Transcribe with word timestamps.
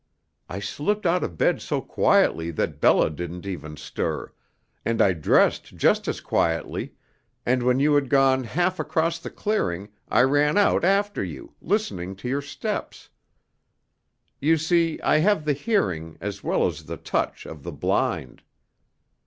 I 0.49 0.57
slipped 0.57 1.05
out 1.05 1.23
of 1.23 1.37
bed 1.37 1.61
so 1.61 1.79
quietly 1.79 2.49
that 2.57 2.81
Bella 2.81 3.11
didn't 3.11 3.45
even 3.45 3.77
stir, 3.77 4.33
and 4.83 4.99
I 4.99 5.13
dressed 5.13 5.75
just 5.77 6.07
as 6.07 6.21
quietly, 6.21 6.95
and 7.45 7.61
when 7.61 7.79
you 7.79 7.93
had 7.93 8.09
gone 8.09 8.45
half 8.45 8.79
across 8.79 9.19
the 9.19 9.29
clearing, 9.29 9.89
I 10.09 10.21
ran 10.23 10.57
out 10.57 10.83
after 10.83 11.23
you, 11.23 11.53
listening 11.61 12.15
to 12.15 12.27
your 12.27 12.41
steps. 12.41 13.09
You 14.39 14.57
see, 14.57 14.99
I 15.01 15.19
have 15.19 15.45
the 15.45 15.53
hearing, 15.53 16.17
as 16.19 16.43
well 16.43 16.65
as 16.65 16.85
the 16.85 16.97
touch, 16.97 17.45
of 17.45 17.61
the 17.61 17.71
blind." 17.71 18.41